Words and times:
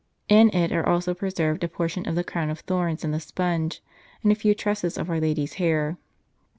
In 0.29 0.49
it 0.51 0.71
are 0.71 0.83
also 0.89 1.13
preserved 1.13 1.63
a 1.63 1.67
portion 1.67 2.07
of 2.09 2.15
the 2.15 2.23
Crown 2.23 2.49
of 2.49 2.61
Thorns 2.61 3.03
and 3.03 3.13
the 3.13 3.19
Sponge, 3.19 3.83
and 4.23 4.31
a 4.31 4.33
few 4.33 4.55
tresses 4.55 4.97
of 4.97 5.11
our 5.11 5.19
Lady 5.19 5.43
s 5.43 5.53
hair. 5.61 5.95